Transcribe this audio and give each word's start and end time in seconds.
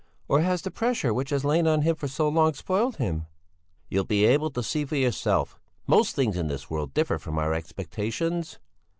Or 0.27 0.41
has 0.41 0.63
the 0.63 0.71
pressure 0.71 1.13
which 1.13 1.29
has 1.29 1.45
lain 1.45 1.67
on 1.67 1.83
him 1.83 1.95
for 1.95 2.07
so 2.07 2.27
long 2.27 2.55
spoiled 2.55 2.95
him?" 2.95 3.27
"You'll 3.87 4.03
be 4.03 4.25
able 4.25 4.49
to 4.49 4.63
see 4.63 4.83
for 4.83 4.95
yourself. 4.95 5.59
Most 5.85 6.15
things 6.15 6.35
in 6.37 6.47
this 6.47 6.71
world 6.71 6.95
differ 6.95 7.19
from 7.19 7.37
our 7.37 7.53
expectations." 7.53 8.57